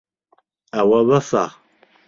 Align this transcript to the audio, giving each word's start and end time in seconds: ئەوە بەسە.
ئەوە 0.75 0.99
بەسە. 1.09 1.45